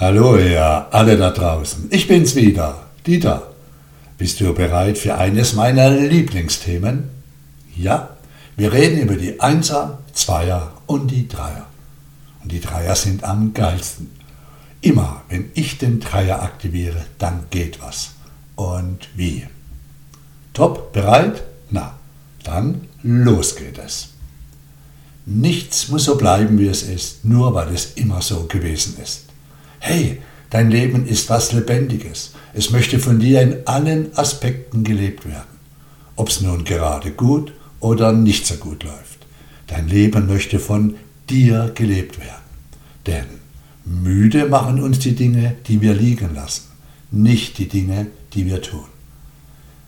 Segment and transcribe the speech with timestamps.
[0.00, 1.88] Hallo ihr alle da draußen.
[1.90, 3.50] Ich bin's wieder, Dieter.
[4.16, 7.10] Bist du bereit für eines meiner Lieblingsthemen?
[7.74, 8.10] Ja,
[8.56, 11.66] wir reden über die Einser, Zweier und die Dreier.
[12.40, 14.12] Und die Dreier sind am geilsten.
[14.82, 18.10] Immer, wenn ich den Dreier aktiviere, dann geht was.
[18.54, 19.48] Und wie?
[20.52, 21.42] Top, bereit?
[21.70, 21.94] Na,
[22.44, 24.10] dann los geht es.
[25.26, 29.27] Nichts muss so bleiben, wie es ist, nur weil es immer so gewesen ist.
[29.80, 30.20] Hey,
[30.50, 32.32] dein Leben ist was Lebendiges.
[32.54, 35.58] Es möchte von dir in allen Aspekten gelebt werden.
[36.16, 39.26] Ob es nun gerade gut oder nicht so gut läuft.
[39.66, 40.96] Dein Leben möchte von
[41.28, 42.42] dir gelebt werden.
[43.06, 43.26] Denn
[43.84, 46.64] müde machen uns die Dinge, die wir liegen lassen,
[47.10, 48.84] nicht die Dinge, die wir tun.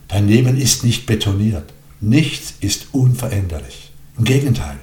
[0.08, 1.72] Dein Leben ist nicht betoniert.
[2.00, 3.90] Nichts ist unveränderlich.
[4.16, 4.78] Im Gegenteil,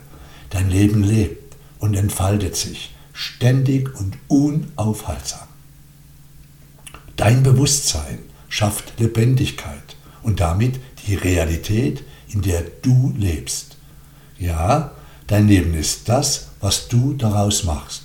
[0.49, 5.47] dein Leben lebt und entfaltet sich ständig und unaufhaltsam.
[7.15, 13.77] Dein Bewusstsein schafft Lebendigkeit und damit die Realität, in der du lebst.
[14.37, 14.91] Ja,
[15.25, 18.03] dein Leben ist das, was du daraus machst.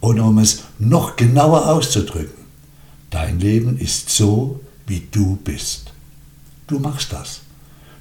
[0.00, 2.44] Und um es noch genauer auszudrücken,
[3.10, 5.92] dein Leben ist so, wie du bist.
[6.66, 7.42] Du machst das.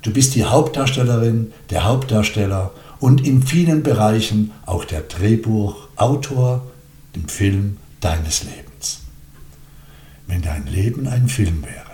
[0.02, 6.68] Du bist die Hauptdarstellerin, der Hauptdarsteller und in vielen Bereichen auch der Drehbuchautor
[7.14, 9.02] im Film deines Lebens.
[10.28, 11.86] Wenn dein Leben ein Film wäre,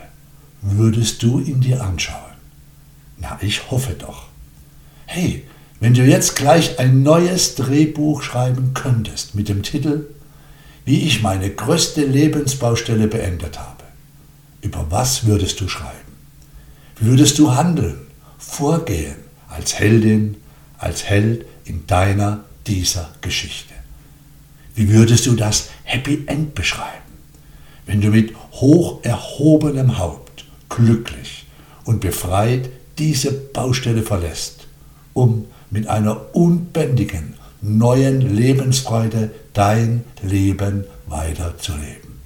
[0.61, 2.19] würdest du ihn dir anschauen?
[3.17, 4.25] Na, ich hoffe doch.
[5.05, 5.43] Hey,
[5.79, 10.07] wenn du jetzt gleich ein neues Drehbuch schreiben könntest mit dem Titel
[10.83, 13.83] Wie ich meine größte Lebensbaustelle beendet habe,
[14.61, 15.93] über was würdest du schreiben?
[16.97, 17.97] Wie würdest du handeln,
[18.37, 19.15] vorgehen
[19.49, 20.37] als Heldin,
[20.85, 23.73] als Held in deiner, dieser Geschichte?
[24.75, 26.91] Wie würdest du das Happy End beschreiben,
[27.85, 31.45] wenn du mit hoch erhobenem Haupt, glücklich
[31.85, 34.67] und befreit diese Baustelle verlässt,
[35.13, 42.19] um mit einer unbändigen, neuen Lebensfreude dein Leben weiterzuleben?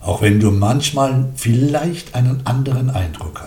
[0.00, 3.37] Auch wenn du manchmal vielleicht einen anderen Eindruck.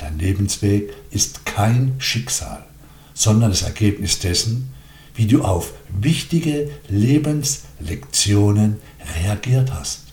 [0.00, 2.64] Dein Lebensweg ist kein Schicksal,
[3.12, 4.72] sondern das Ergebnis dessen,
[5.14, 8.76] wie du auf wichtige Lebenslektionen
[9.22, 10.04] reagiert hast.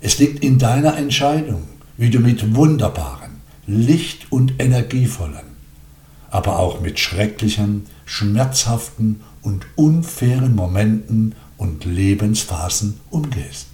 [0.00, 1.62] Es liegt in deiner Entscheidung,
[1.96, 3.30] wie du mit wunderbaren,
[3.68, 5.46] licht- und energievollen,
[6.30, 13.68] aber auch mit schrecklichen, schmerzhaften und unfairen Momenten und Lebensphasen umgehst.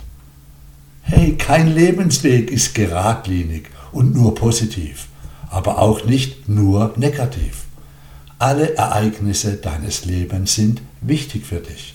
[1.00, 5.09] Hey, kein Lebensweg ist geradlinig und nur positiv,
[5.50, 7.65] aber auch nicht nur negativ.
[8.38, 11.94] Alle Ereignisse deines Lebens sind wichtig für dich.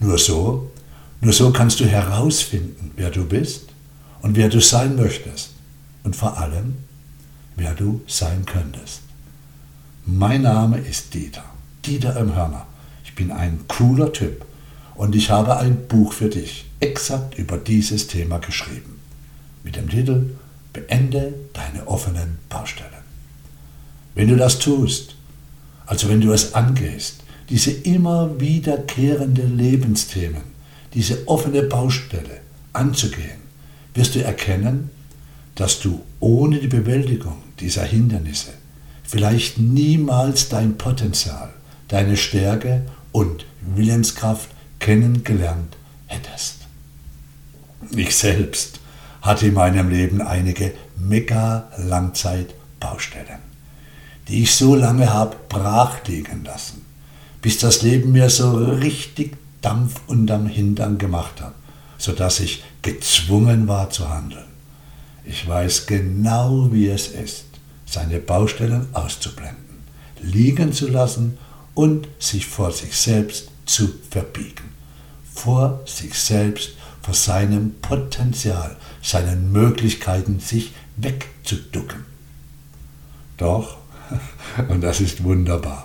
[0.00, 0.70] Nur so,
[1.20, 3.68] nur so kannst du herausfinden, wer du bist
[4.20, 5.50] und wer du sein möchtest
[6.02, 6.76] und vor allem,
[7.56, 9.02] wer du sein könntest.
[10.04, 11.44] Mein Name ist Dieter,
[11.86, 12.66] Dieter im Hörner.
[13.04, 14.44] Ich bin ein cooler Typ
[14.94, 18.98] und ich habe ein Buch für dich exakt über dieses Thema geschrieben.
[19.62, 20.30] Mit dem Titel
[20.72, 23.02] Beende deine offenen Baustellen.
[24.14, 25.16] Wenn du das tust,
[25.86, 30.42] also wenn du es angehst, diese immer wiederkehrende Lebensthemen,
[30.94, 32.40] diese offene Baustelle
[32.72, 33.42] anzugehen,
[33.94, 34.90] wirst du erkennen,
[35.54, 38.52] dass du ohne die Bewältigung dieser Hindernisse
[39.02, 41.52] vielleicht niemals dein Potenzial,
[41.88, 46.60] deine Stärke und Willenskraft kennengelernt hättest.
[47.94, 48.80] Ich selbst
[49.22, 53.38] hatte in meinem Leben einige Mega-Langzeit-Baustellen,
[54.28, 56.84] die ich so lange habe brach liegen lassen,
[57.40, 61.54] bis das Leben mir so richtig Dampf unterm Hintern gemacht hat,
[61.96, 64.44] sodass ich gezwungen war zu handeln.
[65.24, 67.44] Ich weiß genau, wie es ist,
[67.86, 69.84] seine Baustellen auszublenden,
[70.20, 71.38] liegen zu lassen
[71.74, 74.72] und sich vor sich selbst zu verbiegen.
[75.32, 82.04] Vor sich selbst vor seinem Potenzial, seinen Möglichkeiten sich wegzuducken.
[83.36, 83.76] Doch,
[84.68, 85.84] und das ist wunderbar,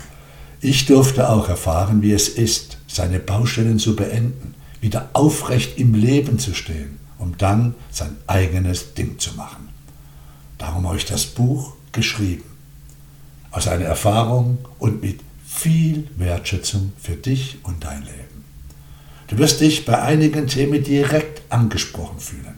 [0.62, 6.40] ich durfte auch erfahren, wie es ist, seine Baustellen zu beenden, wieder aufrecht im Leben
[6.40, 9.70] zu stehen, um dann sein eigenes Ding zu machen.
[10.58, 12.44] Darum habe ich das Buch geschrieben.
[13.52, 18.37] Aus einer Erfahrung und mit viel Wertschätzung für dich und dein Leben.
[19.28, 22.56] Du wirst dich bei einigen Themen direkt angesprochen fühlen,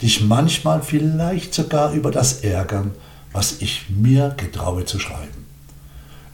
[0.00, 2.92] dich manchmal vielleicht sogar über das ärgern,
[3.32, 5.46] was ich mir getraue zu schreiben.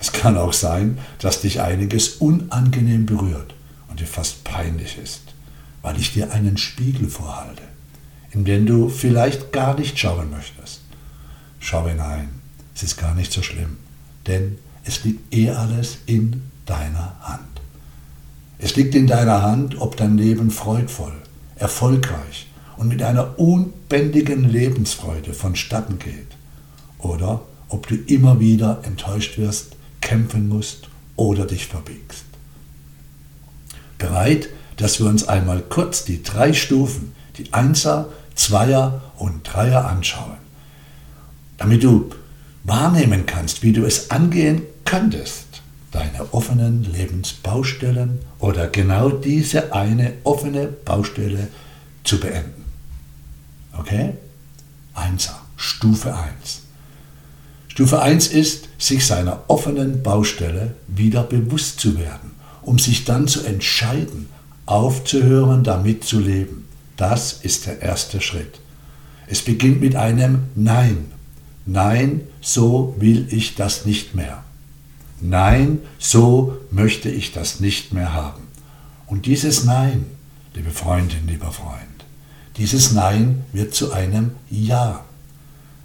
[0.01, 3.55] Es kann auch sein, dass dich einiges unangenehm berührt
[3.89, 5.23] und dir fast peinlich ist.
[5.83, 7.63] weil ich dir einen Spiegel vorhalte,
[8.31, 10.81] in den du vielleicht gar nicht schauen möchtest.
[11.61, 12.29] Schau hinein,
[12.75, 13.79] es ist gar nicht so schlimm,
[14.27, 17.58] denn es liegt eh alles in deiner Hand.
[18.59, 21.13] Es liegt in deiner Hand, ob dein Leben freudvoll,
[21.57, 26.37] erfolgreich und mit einer unbändigen Lebensfreude vonstatten geht.
[26.99, 32.25] Oder ob du immer wieder enttäuscht wirst, kämpfen musst oder dich verbiegst.
[33.99, 40.39] Bereit, dass wir uns einmal kurz die drei Stufen, die Einser, Zweier und Dreier anschauen,
[41.59, 42.11] damit du
[42.65, 45.48] wahrnehmen kannst, wie du es angehen könntest,
[45.91, 51.49] deine offenen Lebensbaustellen oder genau diese eine offene Baustelle
[52.05, 52.65] zu beenden.
[53.79, 54.15] Okay?
[54.95, 56.63] Einser, Stufe 1.
[57.69, 62.33] Stufe 1 ist, sich seiner offenen Baustelle wieder bewusst zu werden,
[62.63, 64.29] um sich dann zu entscheiden,
[64.67, 66.67] aufzuhören, damit zu leben.
[66.97, 68.59] Das ist der erste Schritt.
[69.29, 71.13] Es beginnt mit einem Nein.
[71.67, 74.43] Nein, so will ich das nicht mehr.
[75.21, 78.43] Nein, so möchte ich das nicht mehr haben.
[79.07, 80.07] Und dieses Nein,
[80.55, 82.05] liebe Freundin, lieber Freund,
[82.57, 85.05] dieses Nein wird zu einem Ja.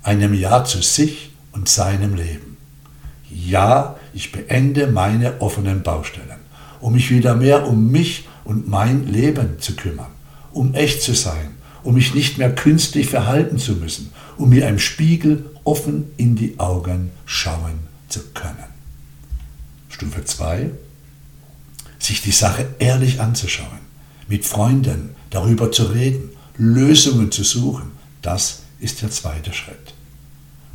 [0.03, 2.57] Einem Ja zu sich und seinem Leben.
[3.30, 6.41] Ja, ich beende meine offenen Baustellen,
[6.81, 10.12] um mich wieder mehr um mich und mein Leben zu kümmern,
[10.51, 11.51] um echt zu sein,
[11.83, 16.59] um mich nicht mehr künstlich verhalten zu müssen, um mir im Spiegel offen in die
[16.59, 17.79] Augen schauen
[18.09, 18.73] zu können.
[20.03, 20.69] Stufe 2,
[21.97, 23.79] sich die Sache ehrlich anzuschauen,
[24.27, 29.94] mit Freunden darüber zu reden, Lösungen zu suchen, das ist der zweite Schritt.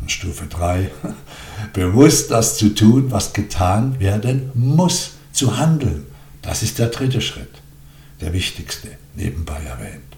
[0.01, 0.91] Und Stufe 3,
[1.75, 6.07] bewusst das zu tun, was getan werden muss, zu handeln,
[6.41, 7.61] das ist der dritte Schritt,
[8.23, 10.17] der wichtigste, nebenbei erwähnt.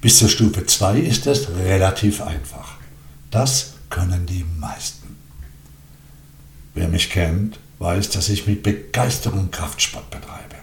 [0.00, 2.76] Bis zur Stufe 2 ist es relativ einfach.
[3.32, 5.16] Das können die meisten.
[6.74, 10.56] Wer mich kennt, weiß, dass ich mit Begeisterung Kraftsport betreibe.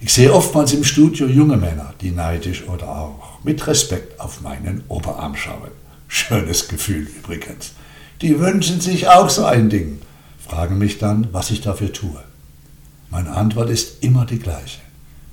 [0.00, 4.82] Ich sehe oftmals im Studio junge Männer, die neidisch oder auch mit Respekt auf meinen
[4.88, 5.70] Oberarm schauen.
[6.08, 7.72] Schönes Gefühl übrigens.
[8.20, 10.00] Die wünschen sich auch so ein Ding,
[10.46, 12.22] fragen mich dann, was ich dafür tue.
[13.10, 14.80] Meine Antwort ist immer die gleiche.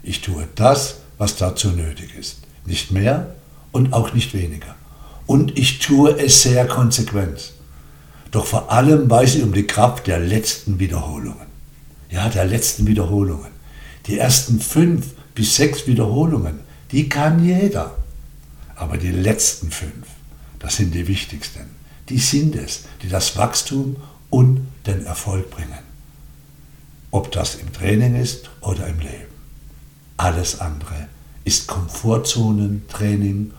[0.03, 2.37] Ich tue das, was dazu nötig ist.
[2.65, 3.35] Nicht mehr
[3.71, 4.75] und auch nicht weniger.
[5.25, 7.53] Und ich tue es sehr konsequent.
[8.31, 11.47] Doch vor allem weiß ich um die Kraft der letzten Wiederholungen.
[12.09, 13.51] Ja, der letzten Wiederholungen.
[14.07, 16.59] Die ersten fünf bis sechs Wiederholungen,
[16.91, 17.95] die kann jeder.
[18.75, 20.07] Aber die letzten fünf,
[20.59, 21.65] das sind die wichtigsten.
[22.09, 23.97] Die sind es, die das Wachstum
[24.29, 25.79] und den Erfolg bringen.
[27.11, 29.33] Ob das im Training ist oder im Leben.
[30.17, 31.07] Alles andere
[31.45, 33.51] ist Komfortzonentraining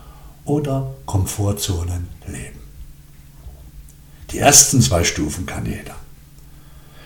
[0.45, 2.60] oder Komfortzonenleben.
[4.33, 5.97] Die ersten zwei Stufen kann jeder.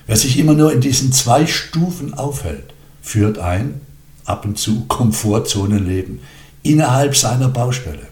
[0.07, 3.81] Wer sich immer nur in diesen zwei Stufen aufhält, führt ein,
[4.25, 6.21] ab und zu, Komfortzonenleben
[6.63, 8.09] innerhalb seiner Baustelle.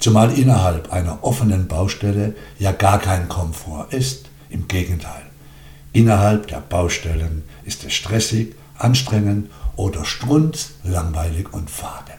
[0.00, 4.26] Zumal innerhalb einer offenen Baustelle ja gar kein Komfort ist.
[4.50, 5.22] Im Gegenteil.
[5.92, 12.12] Innerhalb der Baustellen ist es stressig, anstrengend oder strunz, langweilig und fade.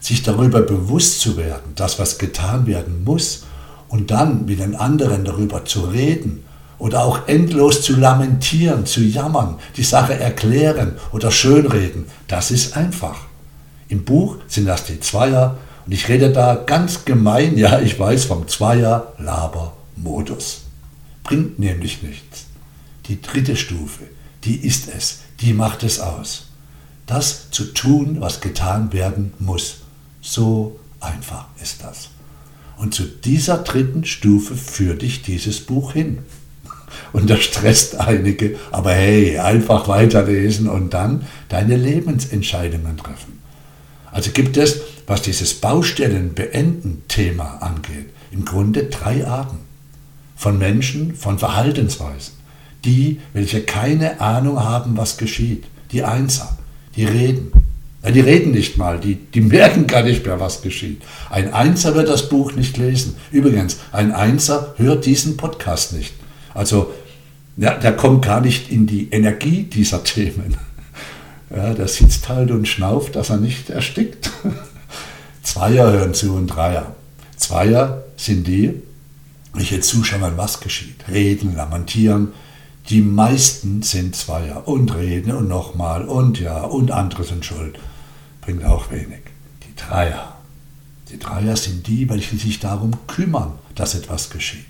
[0.00, 3.46] Sich darüber bewusst zu werden, dass was getan werden muss
[3.90, 6.44] und dann mit den anderen darüber zu reden
[6.78, 13.18] oder auch endlos zu lamentieren, zu jammern, die Sache erklären oder schönreden, das ist einfach.
[13.88, 18.24] Im Buch sind das die Zweier und ich rede da ganz gemein, ja ich weiß,
[18.24, 20.62] vom Zweier-Laber-Modus.
[21.24, 22.46] Bringt nämlich nichts.
[23.06, 24.04] Die dritte Stufe,
[24.44, 26.46] die ist es, die macht es aus.
[27.06, 29.78] Das zu tun, was getan werden muss.
[30.22, 32.10] So einfach ist das.
[32.80, 36.20] Und zu dieser dritten Stufe führt dich dieses Buch hin.
[37.12, 43.38] Und das stresst einige, aber hey, einfach weiterlesen und dann deine Lebensentscheidungen treffen.
[44.10, 49.58] Also gibt es, was dieses Baustellen-Beenden-Thema angeht, im Grunde drei Arten
[50.34, 52.32] von Menschen, von Verhaltensweisen.
[52.86, 55.64] Die, welche keine Ahnung haben, was geschieht.
[55.92, 56.56] Die Einser,
[56.96, 57.52] die reden.
[58.02, 61.02] Ja, die reden nicht mal, die, die merken gar nicht mehr, was geschieht.
[61.28, 63.16] Ein Einser wird das Buch nicht lesen.
[63.30, 66.14] Übrigens, ein Einser hört diesen Podcast nicht.
[66.54, 66.92] Also,
[67.58, 70.56] ja, der kommt gar nicht in die Energie dieser Themen.
[71.52, 74.30] Ja, der sitzt halt und schnauft, dass er nicht erstickt.
[75.42, 76.94] Zweier hören zu und Dreier.
[77.36, 78.80] Zweier sind die,
[79.52, 81.08] welche zuschauen, was geschieht.
[81.10, 82.28] Reden, lamentieren.
[82.88, 87.78] Die meisten sind Zweier und reden und nochmal und ja und andere sind schuld.
[88.40, 89.20] bringt auch wenig.
[89.62, 90.36] Die Dreier.
[91.10, 94.64] Die Dreier sind die, welche sich darum kümmern, dass etwas geschieht.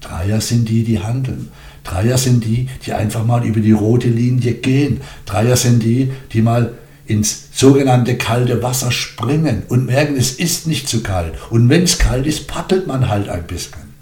[0.00, 1.50] Dreier sind die, die handeln.
[1.82, 5.00] Dreier sind die, die einfach mal über die rote Linie gehen.
[5.26, 6.74] Dreier sind die, die mal
[7.06, 11.34] ins sogenannte kalte Wasser springen und merken, es ist nicht zu kalt.
[11.50, 13.94] Und wenn es kalt ist, paddelt man halt ein bisschen.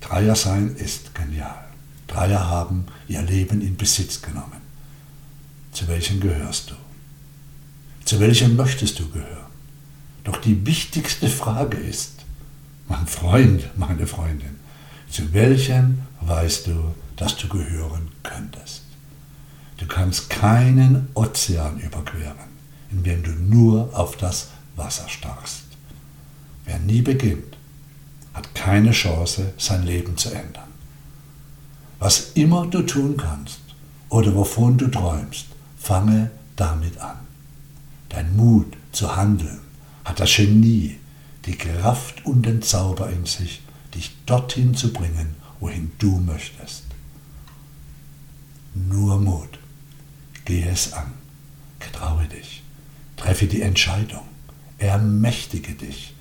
[0.00, 1.65] Dreier sein ist genial.
[2.16, 4.62] Dreier haben ihr Leben in Besitz genommen.
[5.70, 6.74] Zu welchem gehörst du?
[8.06, 9.52] Zu welchem möchtest du gehören?
[10.24, 12.12] Doch die wichtigste Frage ist,
[12.88, 14.56] mein Freund, meine Freundin,
[15.10, 18.80] zu welchem weißt du, dass du gehören könntest?
[19.76, 22.48] Du kannst keinen Ozean überqueren,
[22.90, 25.64] indem du nur auf das Wasser starrst.
[26.64, 27.58] Wer nie beginnt,
[28.32, 30.65] hat keine Chance, sein Leben zu ändern.
[31.98, 33.60] Was immer du tun kannst
[34.08, 35.46] oder wovon du träumst,
[35.78, 37.16] fange damit an.
[38.08, 39.60] Dein Mut zu handeln
[40.04, 40.98] hat das Genie,
[41.46, 43.62] die Kraft und den Zauber in sich,
[43.94, 46.84] dich dorthin zu bringen, wohin du möchtest.
[48.74, 49.58] Nur Mut.
[50.44, 51.12] Gehe es an.
[51.80, 52.62] Getraue dich.
[53.16, 54.22] Treffe die Entscheidung.
[54.78, 56.14] Ermächtige dich.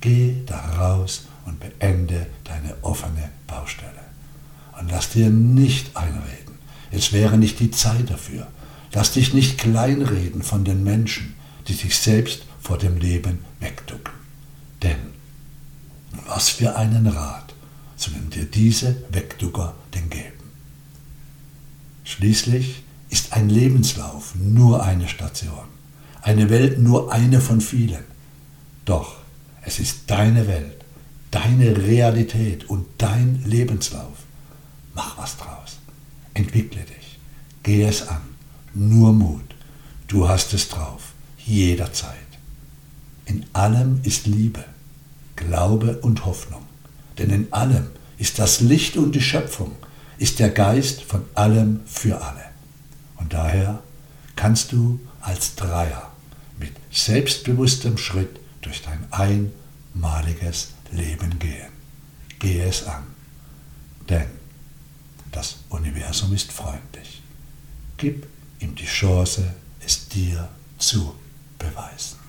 [0.00, 4.06] Geh da raus und beende deine offene Baustelle.
[4.78, 6.58] Und lass dir nicht einreden,
[6.90, 8.46] es wäre nicht die Zeit dafür.
[8.92, 11.34] Lass dich nicht kleinreden von den Menschen,
[11.68, 14.14] die sich selbst vor dem Leben wegducken.
[14.82, 14.96] Denn
[16.26, 17.54] was für einen Rat
[17.96, 20.32] sollen dir diese Wegducker denn geben?
[22.04, 25.68] Schließlich ist ein Lebenslauf nur eine Station,
[26.22, 28.04] eine Welt nur eine von vielen.
[28.84, 29.16] Doch
[29.62, 30.84] es ist deine Welt,
[31.30, 34.25] deine Realität und dein Lebenslauf.
[34.96, 35.78] Mach was draus.
[36.32, 37.18] Entwickle dich.
[37.62, 38.22] Geh es an.
[38.72, 39.54] Nur Mut.
[40.08, 41.12] Du hast es drauf.
[41.36, 42.16] Jederzeit.
[43.26, 44.64] In allem ist Liebe,
[45.36, 46.62] Glaube und Hoffnung.
[47.18, 49.72] Denn in allem ist das Licht und die Schöpfung,
[50.16, 52.46] ist der Geist von allem für alle.
[53.16, 53.82] Und daher
[54.34, 56.10] kannst du als Dreier
[56.58, 61.72] mit selbstbewusstem Schritt durch dein einmaliges Leben gehen.
[62.38, 63.02] Gehe es an.
[64.08, 64.26] Denn
[65.32, 67.22] das Universum ist freundlich.
[67.96, 68.26] Gib
[68.60, 69.54] ihm die Chance,
[69.84, 71.14] es dir zu
[71.58, 72.25] beweisen.